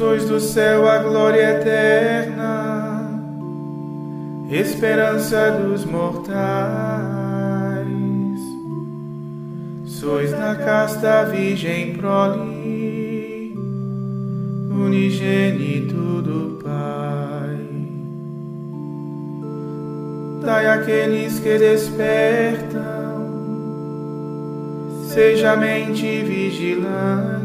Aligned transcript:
Sois 0.00 0.24
do 0.24 0.40
céu 0.40 0.88
a 0.88 0.96
glória 1.02 1.58
eterna, 1.58 3.20
esperança 4.50 5.50
dos 5.50 5.84
mortais. 5.84 6.32
Sois 9.84 10.30
na 10.30 10.54
casta 10.54 11.24
virgem 11.24 11.92
prole, 11.98 13.54
unigênito 14.70 16.22
do 16.22 16.58
Pai. 16.64 17.58
Dai 20.42 20.66
àqueles 20.66 21.38
que 21.40 21.58
despertam, 21.58 22.80
seja 25.10 25.56
mente 25.56 26.22
vigilante 26.22 27.39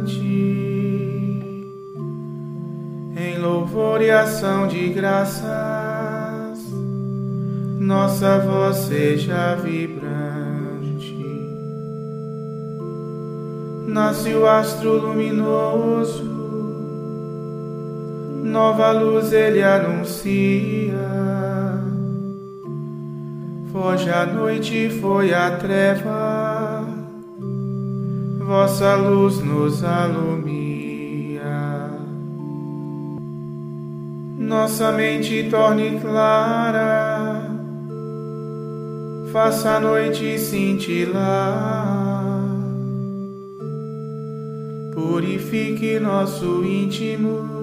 louvor 3.45 4.01
e 4.01 4.09
ação 4.09 4.67
de 4.67 4.89
graças, 4.89 5.45
nossa 7.79 8.39
voz 8.39 8.77
seja 8.77 9.53
vibrante. 9.55 11.15
Nasce 13.87 14.33
o 14.33 14.47
astro 14.47 14.93
luminoso, 14.93 16.23
nova 18.43 18.91
luz 18.91 19.31
ele 19.31 19.61
anuncia. 19.61 20.95
Foge 23.71 24.09
a 24.09 24.25
noite, 24.25 24.89
foi 24.89 25.33
a 25.35 25.51
treva, 25.51 26.83
vossa 28.39 28.95
luz 28.95 29.39
nos 29.39 29.83
alumia. 29.83 30.64
Nossa 34.45 34.91
mente 34.91 35.49
torne 35.49 35.99
clara, 35.99 37.41
faça 39.33 39.71
a 39.71 39.79
noite 39.79 40.37
cintilar, 40.37 42.43
purifique 44.93 45.99
nosso 45.99 46.63
íntimo. 46.63 47.55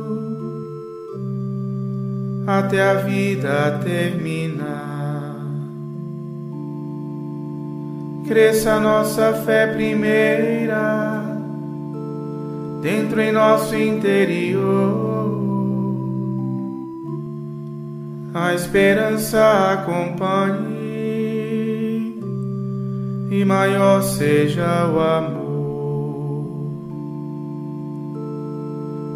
Até 2.44 2.82
a 2.82 2.94
vida 2.94 3.78
terminar. 3.84 5.36
Cresça 8.26 8.80
nossa 8.80 9.32
fé 9.32 9.68
primeira 9.68 11.22
dentro 12.82 13.20
em 13.20 13.30
nosso 13.30 13.76
interior 13.76 15.11
a 18.34 18.54
esperança 18.54 19.72
acompanhe 19.72 20.82
e 23.30 23.44
maior 23.44 24.02
seja 24.02 24.86
o 24.86 25.00
amor. 25.00 25.42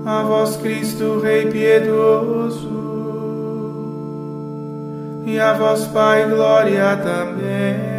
A 0.04 0.22
vós, 0.22 0.56
Cristo, 0.58 1.18
Rei 1.20 1.46
piedoso, 1.46 2.76
e 5.26 5.40
a 5.40 5.52
vós, 5.54 5.86
Pai, 5.86 6.28
glória 6.28 6.96
também. 6.98 7.96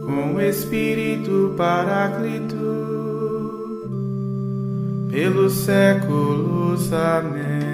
Com 0.00 0.34
o 0.36 0.40
Espírito 0.40 1.54
Paráclito, 1.56 2.56
pelos 5.10 5.52
séculos. 5.52 6.92
Amém. 6.92 7.69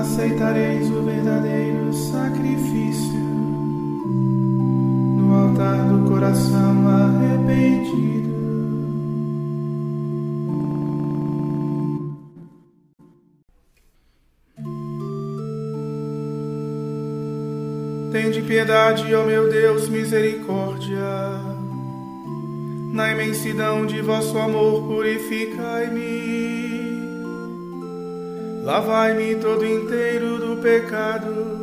Aceitareis 0.00 0.90
o 0.90 1.02
verdadeiro 1.02 1.92
sacrifício 1.92 3.20
no 5.18 5.34
altar 5.34 5.76
do 5.88 6.08
coração 6.08 6.88
arrependido. 6.88 8.30
Tende 18.10 18.40
piedade, 18.42 19.14
ó 19.14 19.24
meu 19.24 19.50
Deus, 19.50 19.86
misericórdia. 19.88 20.96
Na 22.92 23.12
imensidão 23.12 23.84
de 23.84 24.00
vosso 24.00 24.38
amor, 24.38 24.82
purificai-me 24.88 26.49
Lavai-me 28.70 29.34
todo 29.34 29.66
inteiro 29.66 30.38
do 30.38 30.62
pecado 30.62 31.58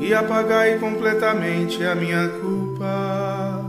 e 0.00 0.12
apagai 0.12 0.76
completamente 0.80 1.84
a 1.84 1.94
minha 1.94 2.28
culpa. 2.30 3.64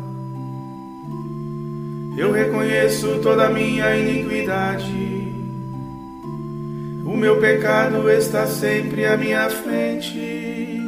Eu 2.18 2.32
reconheço 2.32 3.20
toda 3.22 3.46
a 3.46 3.50
minha 3.52 3.96
iniquidade. 3.96 5.36
O 7.06 7.16
meu 7.16 7.40
pecado 7.40 8.10
está 8.10 8.48
sempre 8.48 9.06
à 9.06 9.16
minha 9.16 9.48
frente. 9.48 10.82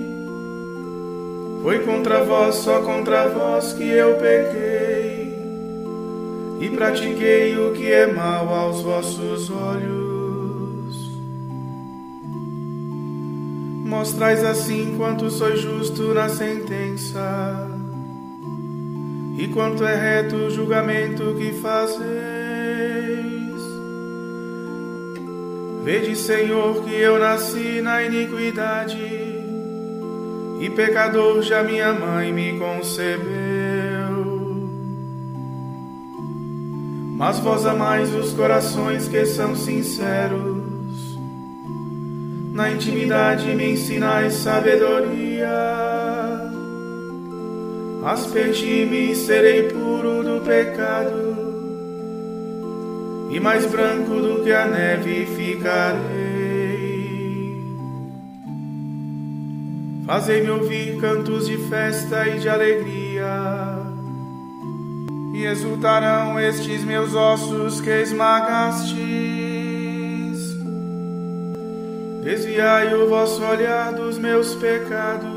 Foi 1.61 1.85
contra 1.85 2.23
vós, 2.23 2.55
só 2.55 2.81
contra 2.81 3.27
vós 3.27 3.73
que 3.73 3.87
eu 3.87 4.15
pequei 4.15 5.35
e 6.61 6.69
pratiquei 6.75 7.55
o 7.59 7.73
que 7.73 7.91
é 7.91 8.07
mal 8.11 8.51
aos 8.51 8.81
vossos 8.81 9.51
olhos. 9.51 10.10
Mostrais 13.91 14.41
assim 14.45 14.95
quanto 14.95 15.29
sois 15.29 15.59
justo 15.59 16.13
na 16.13 16.29
sentença 16.29 17.67
e 19.37 19.49
quanto 19.49 19.83
é 19.83 19.93
reto 19.93 20.37
o 20.37 20.49
julgamento 20.49 21.35
que 21.37 21.51
fazeis. 21.51 22.01
Vede, 25.83 26.15
Senhor, 26.15 26.85
que 26.85 26.95
eu 26.95 27.19
nasci 27.19 27.81
na 27.81 28.01
iniquidade 28.01 28.97
e 30.61 30.71
pecador 30.73 31.41
já 31.41 31.61
minha 31.61 31.91
mãe 31.91 32.31
me 32.31 32.57
concebeu. 32.57 33.19
Mas 37.17 37.39
vós 37.39 37.65
amais 37.65 38.15
os 38.15 38.31
corações 38.31 39.09
que 39.09 39.25
são 39.25 39.53
sinceros 39.53 40.60
na 42.51 42.69
intimidade 42.69 43.55
me 43.55 43.71
ensinais 43.71 44.33
sabedoria. 44.33 45.47
Aspergi-me 48.05 49.11
e 49.11 49.15
serei 49.15 49.63
puro 49.63 50.23
do 50.23 50.41
pecado, 50.43 51.37
e 53.29 53.39
mais 53.39 53.65
branco 53.65 54.19
do 54.19 54.43
que 54.43 54.51
a 54.51 54.67
neve 54.67 55.25
ficarei. 55.27 56.41
Fazei-me 60.05 60.49
ouvir 60.49 60.97
cantos 60.99 61.47
de 61.47 61.57
festa 61.69 62.27
e 62.27 62.39
de 62.39 62.49
alegria, 62.49 63.85
e 65.33 65.45
exultarão 65.45 66.39
estes 66.39 66.83
meus 66.83 67.13
ossos 67.13 67.79
que 67.79 67.91
esmagaste 67.91 69.50
Desviai 72.23 72.93
o 72.93 73.09
vosso 73.09 73.43
olhar 73.43 73.93
dos 73.93 74.19
meus 74.19 74.53
pecados 74.55 75.31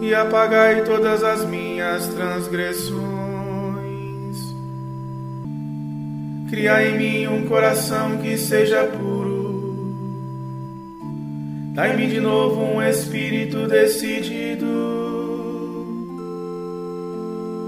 e 0.00 0.14
apagai 0.14 0.84
todas 0.84 1.24
as 1.24 1.44
minhas 1.44 2.06
transgressões. 2.06 2.98
Criai 6.48 6.90
em 6.90 6.98
mim 6.98 7.26
um 7.26 7.46
coração 7.46 8.18
que 8.18 8.38
seja 8.38 8.84
puro. 8.84 9.38
Dai-me 11.74 12.06
de 12.06 12.20
novo 12.20 12.62
um 12.62 12.82
espírito 12.82 13.66
decidido. 13.66 14.66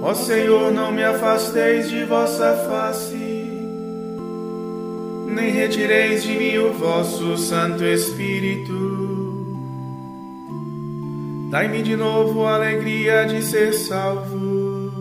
Ó 0.03 0.15
Senhor, 0.15 0.73
não 0.73 0.91
me 0.91 1.05
afasteis 1.05 1.91
de 1.91 2.05
vossa 2.05 2.55
face, 2.69 3.40
nem 5.31 5.51
retireis 5.51 6.23
de 6.23 6.37
mim 6.37 6.59
o 6.59 6.73
vosso 6.73 7.37
Santo 7.39 7.85
Espírito. 7.85 9.01
Dai-me 11.51 11.83
de 11.83 11.97
novo 11.97 12.45
a 12.45 12.55
alegria 12.55 13.25
de 13.25 13.43
ser 13.43 13.73
salvo 13.73 14.93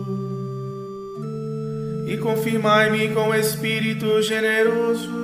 e 2.06 2.16
confirmai-me 2.16 3.08
com 3.14 3.32
espírito 3.32 4.20
generoso. 4.20 5.20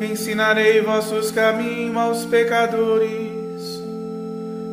Ensinarei 0.00 0.80
vossos 0.80 1.30
caminhos 1.30 1.96
aos 1.96 2.24
pecadores 2.24 3.82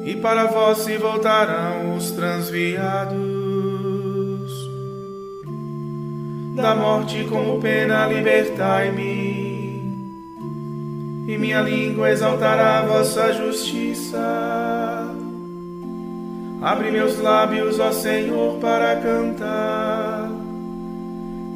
e 0.05 0.15
para 0.15 0.45
vós 0.45 0.79
se 0.79 0.97
voltarão 0.97 1.95
os 1.95 2.11
transviados. 2.11 3.30
Da 6.61 6.75
morte 6.75 7.23
como 7.23 7.59
pena 7.59 8.05
libertai-me 8.05 9.41
e 11.27 11.37
minha 11.37 11.59
língua 11.61 12.11
exaltará 12.11 12.79
a 12.79 12.81
vossa 12.83 13.33
justiça. 13.33 14.19
Abre 16.61 16.91
meus 16.91 17.17
lábios, 17.19 17.79
ó 17.79 17.91
Senhor, 17.91 18.59
para 18.59 18.95
cantar, 18.97 20.29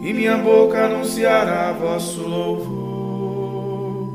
e 0.01 0.11
minha 0.11 0.37
boca 0.37 0.85
anunciará 0.85 1.71
vosso 1.73 2.21
louvor. 2.21 4.09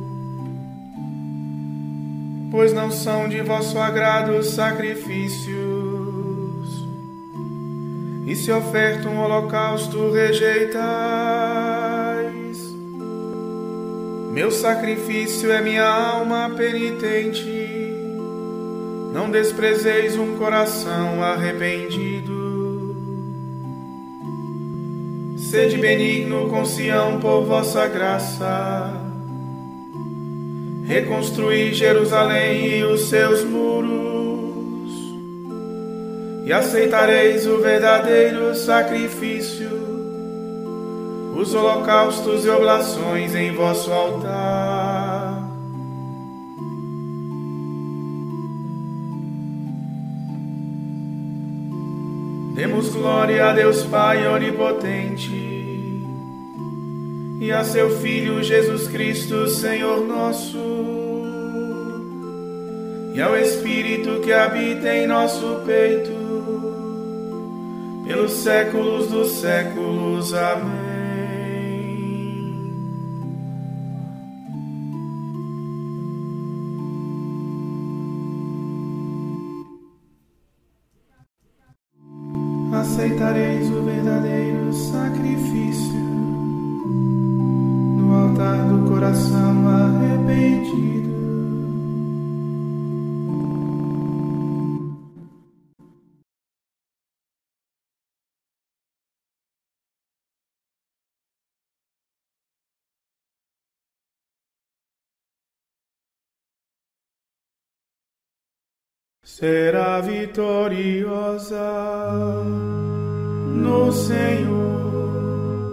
Pois 2.51 2.73
não 2.73 2.91
são 2.91 3.29
de 3.29 3.41
vosso 3.43 3.79
agrado 3.79 4.33
os 4.33 4.49
sacrifícios, 4.49 5.80
e 8.31 8.37
se 8.37 8.53
oferta 8.53 9.09
um 9.09 9.19
holocausto 9.19 10.13
rejeitar. 10.13 10.81
Meu 14.33 14.53
sacrifício 14.53 15.51
é 15.51 15.61
minha 15.61 15.85
alma 15.85 16.49
penitente. 16.57 17.45
Não 19.13 19.29
desprezeis 19.33 20.17
um 20.17 20.37
coração 20.37 21.21
arrependido. 21.21 22.95
Sede 25.37 25.77
benigno 25.79 26.49
com 26.49 26.65
Sião 26.65 27.19
por 27.19 27.43
vossa 27.43 27.89
graça. 27.89 28.93
Reconstruí 30.87 31.75
Jerusalém 31.75 32.79
e 32.79 32.85
os 32.85 33.09
seus 33.09 33.43
muros. 33.43 34.30
E 36.45 36.53
aceitareis 36.53 37.47
o 37.47 37.59
verdadeiro 37.59 38.55
sacrifício 38.55 39.91
os 41.41 41.55
holocaustos 41.55 42.45
e 42.45 42.51
oblações 42.51 43.35
em 43.35 43.53
vosso 43.53 43.91
altar. 43.91 45.49
Demos 52.55 52.91
glória 52.91 53.47
a 53.47 53.53
Deus 53.55 53.85
Pai 53.85 54.29
onipotente 54.29 55.49
e 57.41 57.51
a 57.51 57.65
seu 57.65 57.89
Filho 58.01 58.43
Jesus 58.43 58.87
Cristo, 58.89 59.49
Senhor 59.49 60.07
nosso, 60.07 60.59
e 63.15 63.21
ao 63.23 63.35
Espírito 63.35 64.21
que 64.21 64.31
habita 64.31 64.95
em 64.95 65.07
nosso 65.07 65.63
peito, 65.65 66.20
pelos 68.11 68.33
séculos 68.33 69.07
dos 69.09 69.31
séculos. 69.41 70.35
Amém. 70.35 70.91
aceitareis 82.73 83.69
o 83.71 83.83
verdadeiro 83.83 84.73
sacrifício 84.73 86.01
no 87.99 88.13
altar 88.13 88.57
do 88.69 88.89
coração 88.89 89.69
arrependido. 89.69 91.00
Será 109.41 110.01
vitoriosa 110.03 111.57
no 113.55 113.91
Senhor 113.91 115.73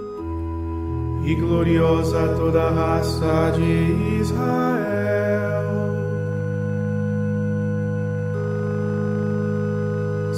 e 1.25 1.35
gloriosa 1.35 2.33
toda 2.37 2.63
a 2.63 2.69
raça 2.69 3.51
de 3.57 4.21
Israel. 4.21 5.67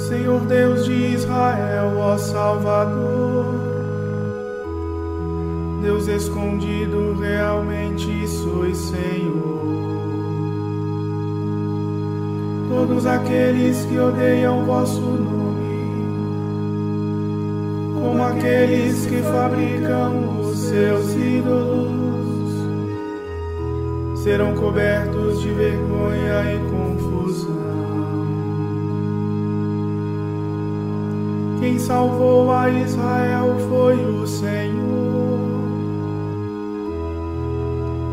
Senhor 0.08 0.40
Deus 0.46 0.84
de 0.84 1.14
Israel, 1.14 1.98
ó 1.98 2.18
Salvador, 2.18 3.44
Deus 5.82 6.08
escondido, 6.08 7.14
realmente 7.20 8.26
sois 8.26 8.76
Senhor. 8.76 9.99
Todos 12.70 13.04
aqueles 13.04 13.84
que 13.84 13.98
odeiam 13.98 14.64
vosso 14.64 15.00
nome 15.00 15.50
como 18.00 18.24
aqueles 18.24 19.06
que 19.06 19.22
fabricam 19.22 20.40
os 20.40 20.58
seus 20.58 21.14
ídolos, 21.14 22.52
serão 24.16 24.54
cobertos 24.54 25.40
de 25.40 25.48
vergonha 25.50 26.54
e 26.54 26.58
confusão. 26.70 27.50
Quem 31.60 31.78
salvou 31.78 32.50
a 32.50 32.70
Israel 32.70 33.56
foi 33.68 33.96
o 33.96 34.26
Senhor, 34.26 34.80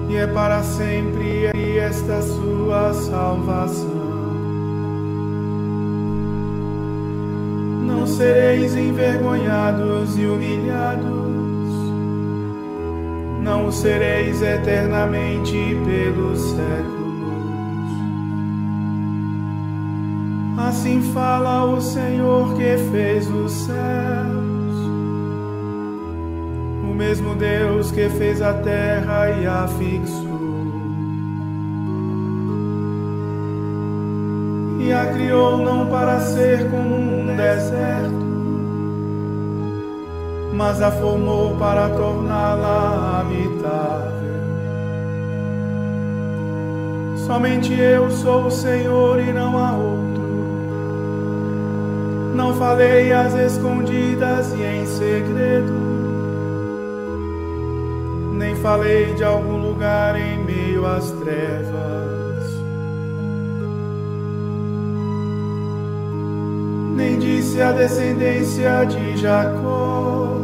e 0.09 0.15
é 0.17 0.27
para 0.27 0.61
sempre 0.63 1.45
esta 1.79 2.21
sua 2.21 2.93
salvação. 2.93 3.96
Sereis 8.07 8.75
envergonhados 8.75 10.17
e 10.17 10.25
humilhados, 10.25 11.05
não 13.41 13.71
sereis 13.71 14.41
eternamente 14.41 15.77
pelos 15.85 16.41
séculos. 16.41 16.97
Assim 20.57 21.01
fala 21.13 21.65
o 21.65 21.79
Senhor 21.79 22.55
que 22.55 22.77
fez 22.91 23.29
os 23.29 23.51
céus, 23.51 24.75
o 26.83 26.93
mesmo 26.95 27.35
Deus 27.35 27.91
que 27.91 28.09
fez 28.09 28.41
a 28.41 28.53
terra 28.53 29.29
e 29.29 29.45
a 29.45 29.67
fixou. 29.67 30.26
E 34.79 34.93
a 34.93 35.05
criou 35.07 35.57
não 35.57 35.87
para 35.87 36.19
ser 36.19 36.69
como 36.69 36.95
um 36.95 37.35
deserto, 37.35 38.25
mas 40.53 40.81
a 40.81 40.91
formou 40.91 41.55
para 41.57 41.89
torná-la 41.89 43.21
habitável. 43.21 44.17
Somente 47.25 47.73
eu 47.79 48.09
sou 48.11 48.45
o 48.45 48.51
Senhor 48.51 49.19
e 49.19 49.33
não 49.33 49.57
há 49.57 49.73
outro. 49.73 50.07
Não 52.35 52.53
falei 52.53 53.11
às 53.11 53.33
escondidas 53.33 54.53
e 54.53 54.61
em 54.61 54.85
segredo, 54.85 55.73
nem 58.33 58.55
falei 58.57 59.13
de 59.15 59.23
algum 59.23 59.57
lugar 59.57 60.15
em 60.15 60.43
meio 60.43 60.85
às 60.85 61.09
trevas 61.11 61.96
disse 67.57 67.61
a 67.61 67.71
descendência 67.71 68.85
de 68.85 69.17
Jacó: 69.17 70.37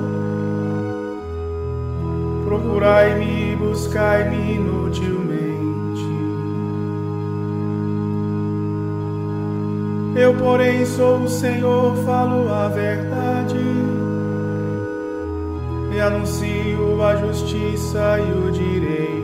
Procurai-me 2.46 3.55
buscai-me 3.55 4.55
inutilmente. 4.55 6.03
Eu, 10.15 10.34
porém, 10.36 10.86
sou 10.86 11.20
o 11.20 11.29
Senhor, 11.29 11.96
falo 12.05 12.51
a 12.51 12.67
verdade 12.70 13.58
e 15.96 16.00
anuncio 16.00 17.03
a 17.03 17.15
justiça 17.15 18.20
e 18.20 18.48
o 18.48 18.51
direito. 18.51 19.24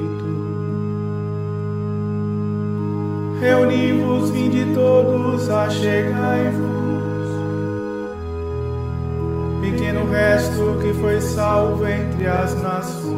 Reuni-vos, 3.39 4.29
vinde 4.31 4.73
todos, 4.73 5.49
achegai-vos. 5.49 6.68
Pequeno 9.89 10.05
resto 10.11 10.77
que 10.83 10.93
foi 11.01 11.19
salvo 11.19 11.87
entre 11.87 12.27
as 12.27 12.53
nações. 12.61 13.09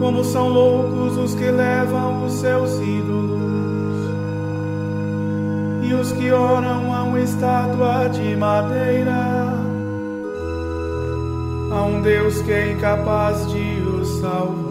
Como 0.00 0.24
são 0.24 0.48
loucos 0.48 1.16
os 1.16 1.34
que 1.36 1.48
levam 1.48 2.24
os 2.24 2.32
seus 2.32 2.72
ídolos 2.80 4.10
e 5.84 5.94
os 5.94 6.10
que 6.10 6.32
oram 6.32 6.92
a 6.92 7.04
uma 7.04 7.20
estátua 7.20 8.08
de 8.08 8.34
madeira, 8.34 9.54
a 11.70 11.82
um 11.84 12.02
Deus 12.02 12.42
que 12.42 12.50
é 12.50 12.72
incapaz 12.72 13.48
de 13.48 13.80
os 13.80 14.08
salvar. 14.20 14.69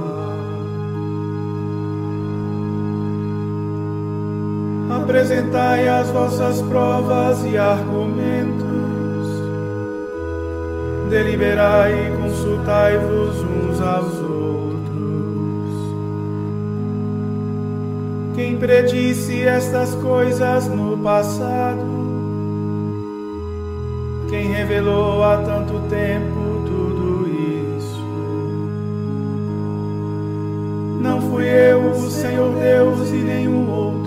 Apresentai 5.10 5.88
as 5.88 6.08
vossas 6.12 6.62
provas 6.62 7.44
e 7.44 7.58
argumentos, 7.58 8.68
deliberai 11.10 11.94
e 11.94 12.12
consultai-vos 12.16 13.42
uns 13.42 13.82
aos 13.82 14.14
outros. 14.20 15.74
Quem 18.36 18.56
predisse 18.58 19.42
estas 19.42 19.96
coisas 19.96 20.68
no 20.68 20.96
passado? 21.00 21.90
Quem 24.30 24.52
revelou 24.52 25.24
há 25.24 25.38
tanto 25.38 25.80
tempo 25.90 26.62
tudo 26.68 27.28
isso? 27.76 28.06
Não 31.02 31.20
fui 31.20 31.46
eu, 31.46 31.94
o 31.94 32.12
Senhor 32.12 32.54
Deus, 32.60 33.10
e 33.10 33.24
nenhum 33.24 33.68
outro 33.72 33.99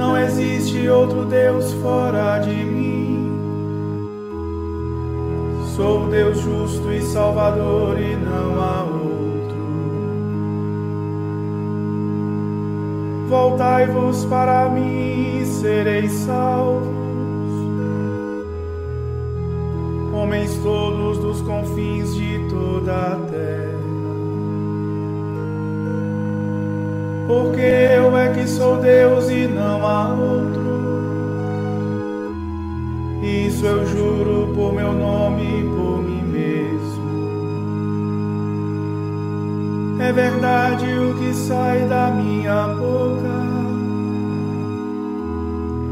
não 0.00 0.16
existe 0.16 0.88
outro 0.88 1.26
Deus 1.26 1.74
fora 1.74 2.38
de 2.38 2.54
mim. 2.54 3.30
Sou 5.76 6.08
Deus 6.08 6.40
justo 6.40 6.90
e 6.90 7.02
salvador 7.02 8.00
e 8.00 8.16
não 8.16 8.58
há 8.62 8.82
outro. 8.82 9.60
Voltai-vos 13.28 14.24
para 14.24 14.70
mim 14.70 15.42
e 15.42 15.46
sereis 15.46 16.12
salvos. 16.12 16.88
Homens 20.14 20.56
todos 20.62 21.18
dos 21.18 21.42
confins 21.42 22.14
de 22.14 22.48
toda 22.48 22.94
a 22.94 23.16
terra. 23.30 23.69
Porque 27.30 27.60
eu 27.60 28.16
é 28.16 28.28
que 28.32 28.44
sou 28.48 28.78
Deus 28.78 29.30
e 29.30 29.46
não 29.46 29.86
há 29.86 30.08
outro. 30.08 30.60
Isso 33.22 33.64
eu 33.64 33.86
juro 33.86 34.52
por 34.52 34.72
meu 34.72 34.92
nome 34.92 35.42
e 35.44 35.62
por 35.62 36.02
mim 36.02 36.22
mesmo. 36.24 37.10
É 40.02 40.12
verdade 40.12 40.86
o 40.92 41.14
que 41.20 41.32
sai 41.32 41.86
da 41.86 42.10
minha 42.10 42.66
boca. 42.66 43.38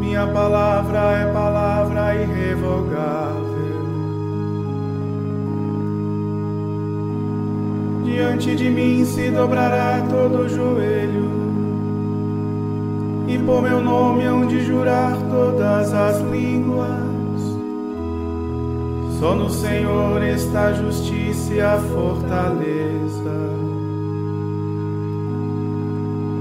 Minha 0.01 0.27
palavra 0.27 0.99
é 1.13 1.33
palavra 1.33 2.17
irrevogável. 2.17 3.49
Diante 8.05 8.57
de 8.57 8.69
mim 8.69 9.05
se 9.05 9.31
dobrará 9.31 10.05
todo 10.11 10.49
por 13.49 13.63
meu 13.63 13.81
nome 13.81 14.27
hão 14.27 14.47
de 14.47 14.63
jurar 14.63 15.17
todas 15.31 15.95
as 15.95 16.21
línguas. 16.21 16.87
Só 19.19 19.35
no 19.35 19.49
Senhor 19.49 20.23
está 20.23 20.67
a 20.67 20.73
justiça 20.75 21.55
e 21.55 21.61
a 21.63 21.79
fortaleza. 21.79 23.39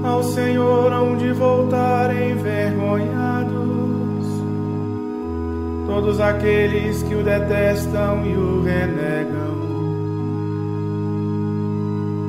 Ao 0.04 0.22
Senhor 0.22 0.92
hão 0.92 1.16
de 1.16 1.32
voltar 1.32 2.14
envergonhados 2.14 3.56
todos 5.86 6.20
aqueles 6.20 7.02
que 7.04 7.14
o 7.14 7.24
detestam 7.24 8.26
e 8.26 8.36
o 8.36 8.62
renegam 8.62 9.48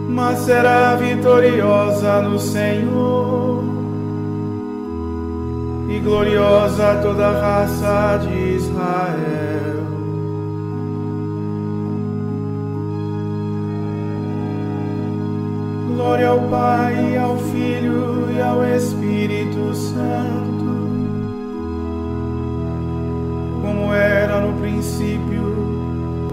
mas 0.09 0.39
será 0.39 0.95
vitoriosa 0.95 2.21
no 2.21 2.39
Senhor 2.39 3.68
e 5.99 6.01
gloriosa 6.01 6.99
toda 7.01 7.27
a 7.27 7.41
raça 7.41 8.19
de 8.25 8.55
Israel. 8.55 9.83
Glória 15.93 16.29
ao 16.29 16.39
Pai, 16.49 17.17
ao 17.17 17.37
Filho 17.37 18.31
e 18.31 18.41
ao 18.41 18.63
Espírito 18.63 19.75
Santo, 19.75 20.65
como 23.61 23.93
era 23.93 24.39
no 24.39 24.57
princípio, 24.59 25.57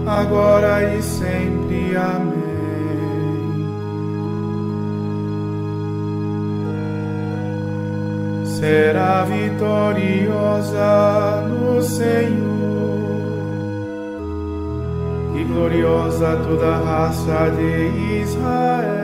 agora 0.05 0.95
e 0.95 1.01
sempre. 1.01 1.95
Amém. 1.97 2.36
Vitoriosa 9.25 10.91
no 11.47 11.81
Senhor 11.81 12.47
e 15.35 15.43
gloriosa 15.43 16.37
toda 16.47 16.67
a 16.67 16.77
raça 16.77 17.51
de 17.51 18.21
Israel. 18.21 18.96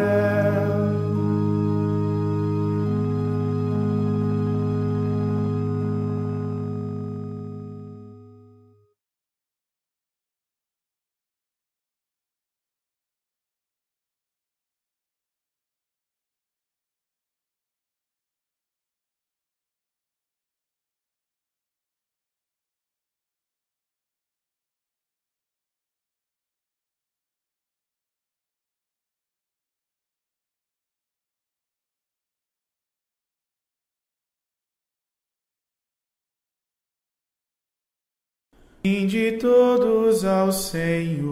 De 38.85 39.37
todos 39.39 40.25
ao 40.25 40.51
Senhor, 40.51 41.31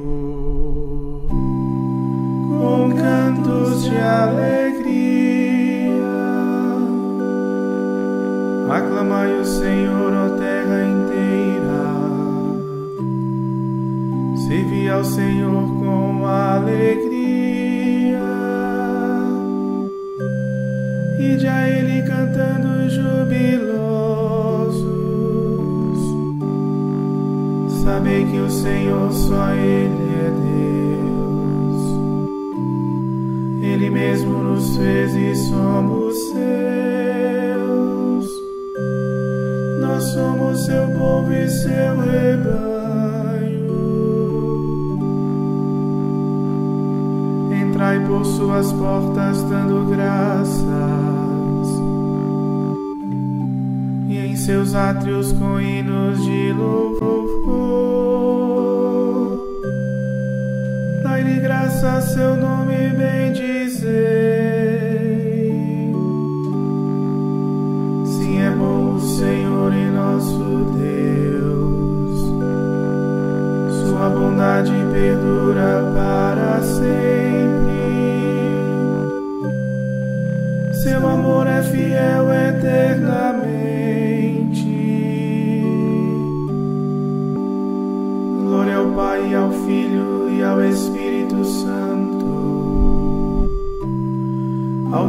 com 1.27 2.95
cantos 2.95 3.83
de 3.83 3.97
alegria. 3.97 5.91
Aclamai 8.69 9.37
o 9.37 9.43
Senhor, 9.43 10.13
ó 10.13 10.29
terra 10.37 10.85
inteira. 10.85 11.91
Servi 14.47 14.87
ao 14.87 15.03
Senhor 15.03 15.67
com 15.77 16.25
alegria. 16.25 17.11
E 21.19 21.47
a 21.47 21.67
Ele 21.67 22.01
cantando 22.03 22.89
jubiloso. 22.89 24.10
Sabei 27.91 28.23
que 28.23 28.39
o 28.39 28.49
Senhor 28.49 29.11
só 29.11 29.51
Ele 29.51 30.15
é 30.15 30.31
Deus. 31.01 31.75
Ele 33.61 33.89
mesmo 33.89 34.31
nos 34.31 34.77
fez 34.77 35.13
e 35.13 35.35
somos 35.49 36.15
seus. 36.29 36.41
por 40.37 40.55
seu 40.55 40.87
povo 40.97 41.33
e 41.33 41.49
seu 41.49 41.99
rebanho. 41.99 43.67
Entrai 47.61 47.99
por 48.07 48.25
suas 48.25 48.71
portas 48.71 49.43
dando 49.43 49.85
graças, 49.89 50.61
e 54.07 54.17
em 54.17 54.37
seus 54.37 54.75
átrios 54.75 55.33
com 55.33 55.59
hinos 55.59 56.23
de 56.23 56.53
louvor. 56.53 57.20
Graça 61.81 62.01
seu 62.13 62.35
nome, 62.35 62.89
bendizei. 62.89 63.91
Senhor 68.99 69.73
e 69.73 69.85
nosso 69.89 70.65
Deus. 70.77 72.19
Sua 73.89 74.09
bondade 74.09 74.71
perdura 74.93 75.91
para 75.95 76.61
sempre. 76.61 77.10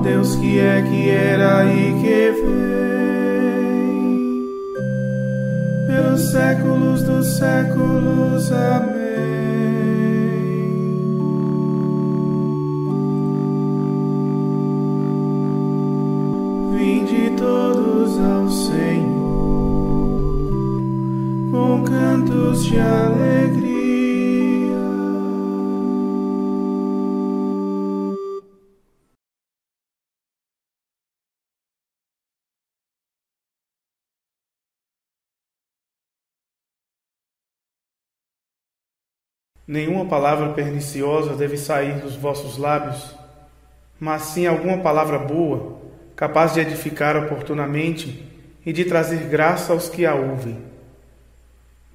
Deus 0.03 0.35
que 0.35 0.59
é, 0.59 0.83
que 0.83 1.09
era 1.11 1.65
e 1.65 1.93
que 2.01 2.33
vem 2.43 2.53
pelos 5.87 6.21
séculos 6.33 7.05
dos 7.05 7.37
séculos. 7.37 8.51
Amém. 8.51 8.93
Vinde 16.77 17.31
todos 17.37 18.19
ao 18.19 18.51
Senhor 18.51 19.13
com 21.53 21.85
cantos 21.85 22.65
de 22.65 22.81
alegria. 22.81 23.62
Nenhuma 39.67 40.07
palavra 40.07 40.49
perniciosa 40.51 41.37
deve 41.37 41.57
sair 41.57 42.01
dos 42.01 42.17
vossos 42.17 42.59
lábios, 42.59 43.15
mas 43.99 44.23
sim 44.23 44.45
alguma 44.45 44.79
palavra 44.79 45.19
boa, 45.19 45.81
capaz 46.17 46.55
de 46.55 46.61
edificar 46.61 47.17
oportunamente 47.17 48.25
e 48.67 48.73
de 48.73 48.85
trazer 48.85 49.29
graça 49.29 49.73
aos 49.73 49.89
que 49.89 50.05
a 50.05 50.15
ouvem. 50.15 50.59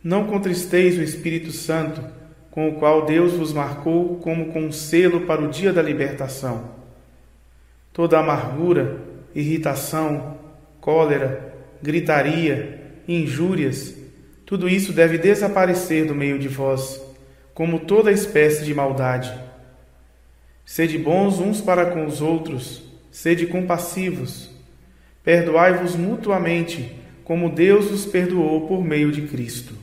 Não 0.02 0.28
contristeis 0.28 0.98
o 0.98 1.02
Espírito 1.02 1.52
Santo, 1.52 2.02
com 2.50 2.70
o 2.70 2.76
qual 2.76 3.06
Deus 3.06 3.34
vos 3.34 3.52
marcou 3.52 4.16
como 4.18 4.46
com 4.54 4.62
um 4.62 4.72
selo 4.72 5.22
para 5.22 5.42
o 5.42 5.50
dia 5.50 5.74
da 5.74 5.82
libertação. 5.82 6.72
Toda 7.92 8.18
amargura, 8.18 9.02
irritação, 9.36 10.38
cólera, 10.80 11.54
gritaria, 11.82 13.02
injúrias, 13.08 13.94
tudo 14.46 14.70
isso 14.70 14.94
deve 14.94 15.18
desaparecer 15.18 16.06
do 16.06 16.16
meio 16.16 16.40
de 16.40 16.48
vós 16.48 17.07
como 17.58 17.80
toda 17.80 18.12
espécie 18.12 18.64
de 18.64 18.72
maldade. 18.72 19.34
Sede 20.64 20.96
bons 20.96 21.40
uns 21.40 21.60
para 21.60 21.88
com 21.88 22.06
os 22.06 22.22
outros, 22.22 22.84
sede 23.10 23.48
compassivos. 23.48 24.52
Perdoai-vos 25.24 25.96
mutuamente, 25.96 26.96
como 27.24 27.50
Deus 27.50 27.90
os 27.90 28.06
perdoou 28.06 28.68
por 28.68 28.84
meio 28.84 29.12
de 29.12 29.24
Cristo. 29.24 29.74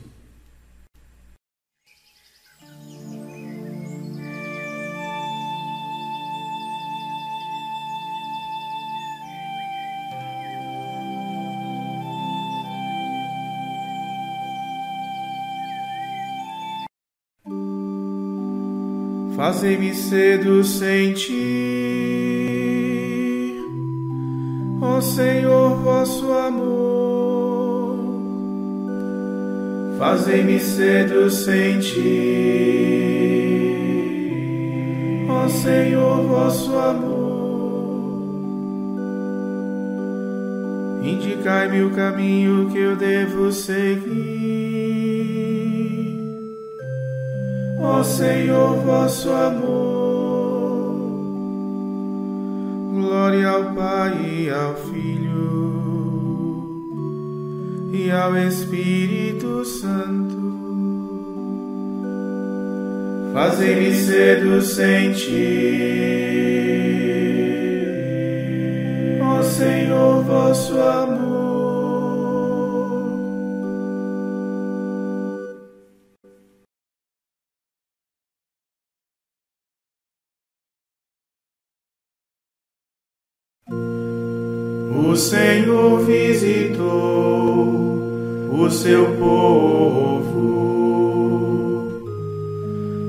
Fazei-me 19.55 19.95
cedo 19.95 20.61
sentir, 20.65 21.33
ó 24.81 24.99
Senhor, 24.99 25.77
vosso 25.77 26.29
amor. 26.33 27.95
Fazei-me 29.97 30.59
cedo 30.59 31.29
sentir, 31.29 32.03
ó 35.29 35.47
Senhor, 35.47 36.23
vosso 36.23 36.75
amor. 36.77 37.15
Indicai-me 41.01 41.81
o 41.81 41.91
caminho 41.91 42.69
que 42.69 42.77
eu 42.77 42.97
devo 42.97 43.53
seguir 43.53 44.84
Senhor, 48.05 48.77
vosso 48.77 49.31
amor. 49.31 50.95
Glória 52.93 53.49
ao 53.49 53.73
Pai 53.73 54.13
e 54.23 54.49
ao 54.49 54.75
Filho 54.75 55.35
e 57.91 58.11
ao 58.11 58.37
Espírito 58.37 59.65
Santo. 59.65 60.45
Fazei-me 63.33 63.93
cedo 63.93 64.61
sentir, 64.61 65.33
ó 69.21 69.41
Senhor, 69.41 70.23
vosso 70.23 70.79
amor. 70.79 71.24
O 85.15 85.17
Senhor 85.17 86.01
visitou 86.01 86.83
o 88.51 88.69
seu 88.69 89.15
povo 89.15 90.33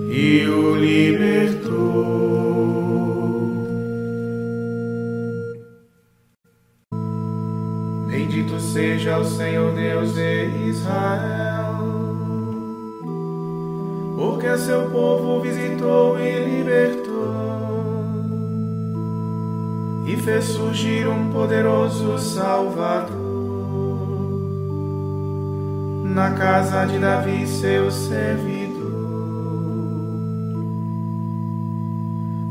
e 0.08 0.46
o 0.46 0.76
libertou. 0.76 1.66
Bendito 8.06 8.60
seja 8.60 9.18
o 9.18 9.24
Senhor 9.24 9.74
Deus 9.74 10.14
de 10.14 10.46
Israel, 10.68 11.74
porque 14.16 14.56
seu 14.58 14.88
povo 14.90 15.40
visitou 15.40 16.16
e 16.20 16.38
libertou 16.44 17.05
fez 20.26 20.46
surgir 20.46 21.06
um 21.06 21.30
poderoso 21.30 22.18
Salvador. 22.18 23.14
Na 26.02 26.32
casa 26.32 26.84
de 26.84 26.98
Davi, 26.98 27.46
seu 27.46 27.92
servidor. 27.92 28.74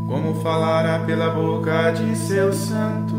Como 0.07 0.35
falara 0.41 0.99
pela 0.99 1.29
boca 1.31 1.91
de 1.91 2.15
seus 2.15 2.55
santos, 2.55 3.13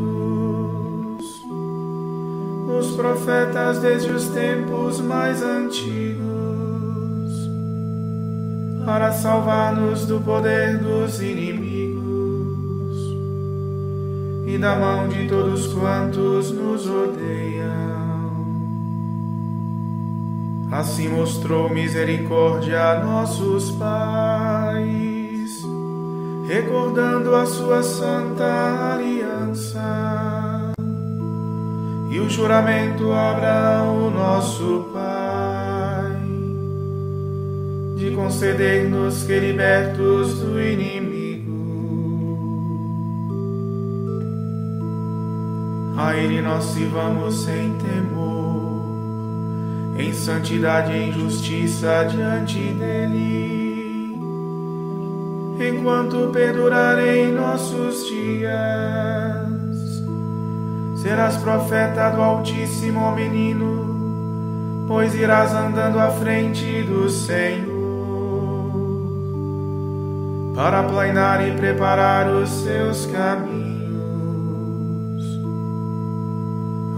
os 2.78 2.96
profetas 2.96 3.80
desde 3.80 4.10
os 4.10 4.28
tempos 4.28 5.02
mais 5.02 5.42
antigos, 5.42 6.24
para 8.86 9.12
salvar-nos 9.12 10.06
do 10.06 10.18
poder 10.18 10.78
dos 10.78 11.20
inimigos 11.20 11.65
e 14.46 14.56
da 14.56 14.76
mão 14.76 15.08
de 15.08 15.26
todos 15.26 15.72
quantos 15.74 16.52
nos 16.52 16.88
odeiam. 16.88 18.06
Assim 20.70 21.08
mostrou 21.08 21.68
misericórdia 21.68 22.80
a 22.80 23.04
nossos 23.04 23.72
pais, 23.72 25.62
recordando 26.48 27.34
a 27.34 27.44
sua 27.44 27.82
santa 27.82 28.94
aliança 28.94 30.16
e 32.10 32.20
o 32.20 32.30
juramento 32.30 33.12
a 33.12 33.32
Abraão, 33.32 34.10
nosso 34.10 34.88
Pai, 34.92 36.16
de 37.96 38.10
conceder-nos 38.12 39.24
que 39.24 39.38
libertos 39.38 40.38
do 40.38 40.60
inimigo, 40.60 41.05
a 45.96 46.16
Ele 46.16 46.42
nós 46.42 46.64
sirvamos 46.64 47.44
sem 47.44 47.74
temor, 47.74 48.84
em 49.98 50.12
santidade 50.12 50.92
e 50.92 51.08
em 51.08 51.12
justiça 51.12 52.06
diante 52.10 52.58
dEle, 52.74 54.18
enquanto 55.58 56.30
perdurarem 56.32 57.32
nossos 57.32 58.06
dias 58.06 59.46
Serás 61.06 61.36
profeta 61.36 62.10
do 62.10 62.20
Altíssimo, 62.20 63.12
menino, 63.12 64.84
pois 64.88 65.14
irás 65.14 65.54
andando 65.54 66.00
à 66.00 66.10
frente 66.10 66.82
do 66.82 67.08
Senhor, 67.08 67.70
para 70.52 70.82
planear 70.82 71.46
e 71.46 71.52
preparar 71.52 72.28
os 72.28 72.48
seus 72.50 73.06
caminhos, 73.06 73.65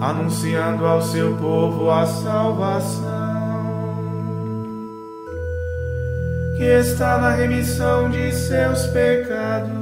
anunciando 0.00 0.86
ao 0.86 1.02
seu 1.02 1.34
povo 1.36 1.90
a 1.90 2.06
salvação. 2.06 3.08
Que 6.56 6.64
está 6.64 7.18
na 7.18 7.30
remissão 7.30 8.10
de 8.10 8.32
seus 8.32 8.86
pecados 8.86 9.78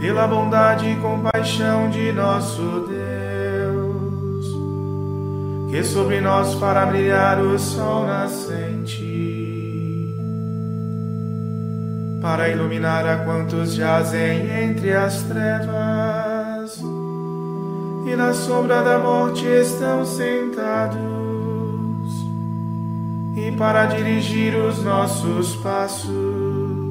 pela 0.00 0.26
bondade 0.26 0.88
e 0.88 0.96
compaixão 0.96 1.90
de 1.90 2.12
nosso 2.12 2.86
Deus, 2.88 4.46
que 5.70 5.82
sobre 5.82 6.20
nós 6.20 6.54
fará 6.54 6.86
brilhar 6.86 7.40
o 7.40 7.58
sol 7.58 8.06
nascente, 8.06 9.04
para 12.22 12.48
iluminar 12.48 13.06
a 13.06 13.18
quantos 13.24 13.74
jazem 13.74 14.50
entre 14.64 14.92
as 14.92 15.22
trevas 15.22 15.95
e 18.06 18.16
na 18.16 18.32
sombra 18.32 18.82
da 18.82 18.98
morte 18.98 19.44
estão 19.44 20.04
sentados, 20.06 20.96
e 23.36 23.52
para 23.58 23.86
dirigir 23.86 24.54
os 24.54 24.82
nossos 24.82 25.56
passos 25.56 26.86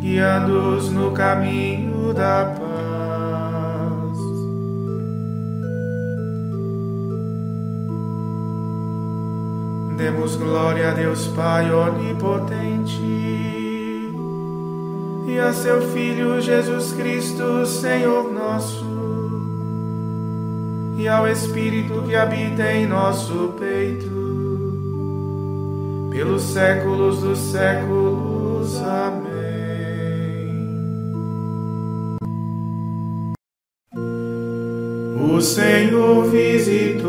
guiando-os 0.00 0.90
no 0.90 1.12
caminho 1.12 2.12
da 2.14 2.56
paz. 2.58 4.18
Demos 9.96 10.36
glória 10.36 10.90
a 10.90 10.94
Deus 10.94 11.26
Pai 11.28 11.70
onipotente 11.70 12.98
e 15.28 15.38
a 15.38 15.52
seu 15.52 15.82
Filho 15.82 16.40
Jesus 16.40 16.92
Cristo, 16.92 17.66
Senhor 17.66 18.32
nosso, 18.32 18.84
e 21.00 21.08
ao 21.08 21.26
Espírito 21.26 22.02
que 22.02 22.14
habita 22.14 22.70
em 22.70 22.86
nosso 22.86 23.54
peito, 23.58 24.10
pelos 26.10 26.42
séculos 26.42 27.22
dos 27.22 27.38
séculos. 27.38 28.82
Amém. 28.82 29.30
O 35.34 35.40
Senhor 35.40 36.26
visitou 36.26 37.08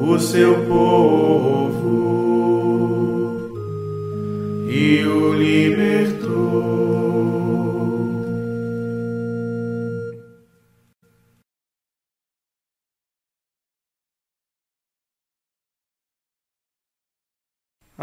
o 0.00 0.18
seu 0.18 0.64
povo 0.64 1.43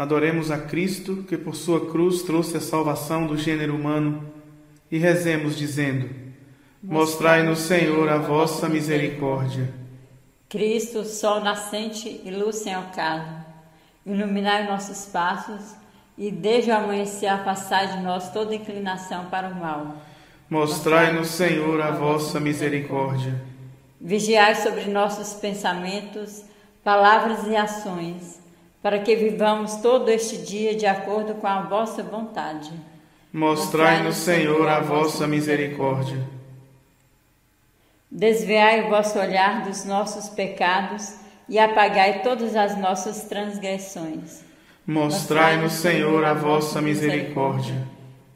Adoremos 0.02 0.50
a 0.50 0.58
Cristo, 0.58 1.24
que 1.28 1.38
por 1.38 1.54
sua 1.54 1.88
cruz 1.88 2.22
trouxe 2.22 2.56
a 2.56 2.60
salvação 2.60 3.24
do 3.24 3.38
gênero 3.38 3.76
humano, 3.76 4.28
e 4.90 4.98
rezemos 4.98 5.56
dizendo: 5.56 6.10
Mostrai-nos, 6.82 7.60
Senhor, 7.60 8.08
a 8.08 8.18
vossa 8.18 8.68
misericórdia. 8.68 9.72
Cristo, 10.48 11.04
sol 11.04 11.38
nascente 11.38 12.20
e 12.24 12.32
luz 12.32 12.56
sem 12.56 12.76
ocaso, 12.76 13.30
iluminai 14.04 14.66
nossos 14.66 15.06
passos 15.06 15.76
e 16.18 16.32
desde 16.32 16.72
o 16.72 16.74
amanhecer 16.74 17.28
afastai 17.28 17.96
de 17.96 18.02
nós 18.02 18.32
toda 18.32 18.56
inclinação 18.56 19.26
para 19.26 19.50
o 19.50 19.54
mal. 19.54 19.98
Mostrai-nos, 20.50 21.28
Senhor, 21.28 21.80
a 21.80 21.92
vossa 21.92 22.40
misericórdia. 22.40 23.40
Vigiai 24.00 24.56
sobre 24.56 24.86
nossos 24.86 25.34
pensamentos, 25.34 26.42
palavras 26.82 27.46
e 27.46 27.54
ações, 27.54 28.41
para 28.82 28.98
que 28.98 29.14
vivamos 29.14 29.76
todo 29.76 30.10
este 30.10 30.36
dia 30.38 30.74
de 30.74 30.86
acordo 30.86 31.34
com 31.34 31.46
a 31.46 31.62
vossa 31.62 32.02
vontade. 32.02 32.72
Mostrai-nos, 33.32 34.16
Senhor, 34.16 34.68
a 34.68 34.80
vossa 34.80 35.26
misericórdia. 35.26 36.18
Desviai 38.10 38.82
o 38.82 38.90
vosso 38.90 39.18
olhar 39.18 39.62
dos 39.62 39.86
nossos 39.86 40.28
pecados 40.28 41.14
e 41.48 41.58
apagai 41.58 42.22
todas 42.22 42.54
as 42.56 42.76
nossas 42.76 43.22
transgressões. 43.24 44.42
Mostrai-nos, 44.86 45.72
Senhor, 45.72 46.24
a 46.24 46.34
vossa 46.34 46.82
misericórdia. 46.82 47.86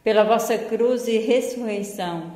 Pela 0.02 0.24
vossa 0.24 0.56
cruz 0.56 1.08
e 1.08 1.18
ressurreição, 1.18 2.32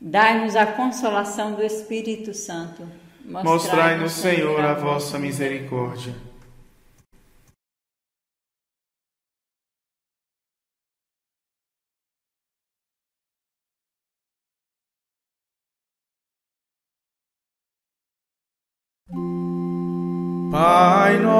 dai-nos 0.00 0.56
a 0.56 0.66
consolação 0.66 1.52
do 1.52 1.62
Espírito 1.62 2.32
Santo. 2.32 2.82
Mostrai-nos, 3.24 4.12
Senhor, 4.12 4.58
a 4.58 4.74
vossa 4.74 5.18
misericórdia. 5.18 6.31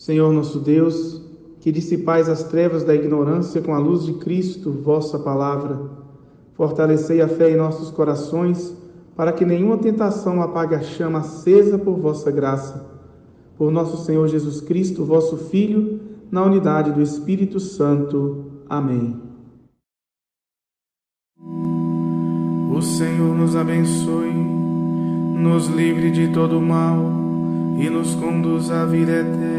Senhor 0.00 0.32
nosso 0.32 0.58
Deus, 0.58 1.20
que 1.60 1.70
dissipais 1.70 2.26
as 2.26 2.42
trevas 2.44 2.82
da 2.82 2.94
ignorância 2.94 3.60
com 3.60 3.74
a 3.74 3.78
luz 3.78 4.06
de 4.06 4.14
Cristo, 4.14 4.72
vossa 4.72 5.18
palavra, 5.18 5.78
fortalecei 6.54 7.20
a 7.20 7.28
fé 7.28 7.50
em 7.50 7.56
nossos 7.58 7.90
corações, 7.90 8.74
para 9.14 9.30
que 9.30 9.44
nenhuma 9.44 9.76
tentação 9.76 10.40
apague 10.40 10.74
a 10.74 10.80
chama 10.80 11.18
acesa 11.18 11.78
por 11.78 11.98
vossa 11.98 12.30
graça. 12.30 12.82
Por 13.58 13.70
nosso 13.70 14.02
Senhor 14.06 14.26
Jesus 14.26 14.62
Cristo, 14.62 15.04
vosso 15.04 15.36
Filho, 15.36 16.00
na 16.30 16.42
unidade 16.44 16.92
do 16.92 17.02
Espírito 17.02 17.60
Santo. 17.60 18.62
Amém. 18.70 19.20
O 22.74 22.80
Senhor 22.80 23.36
nos 23.36 23.54
abençoe, 23.54 24.32
nos 24.32 25.66
livre 25.66 26.10
de 26.10 26.32
todo 26.32 26.58
mal 26.58 26.96
e 27.78 27.90
nos 27.90 28.14
conduz 28.14 28.70
à 28.70 28.86
vida 28.86 29.12
eterna. 29.12 29.49